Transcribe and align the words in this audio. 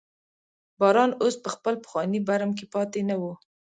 باران 0.79 1.11
اوس 1.21 1.35
په 1.43 1.49
خپل 1.55 1.73
پخواني 1.83 2.19
برم 2.27 2.51
کې 2.57 2.65
پاتې 2.73 2.99
نه 3.09 3.15
و. 3.21 3.23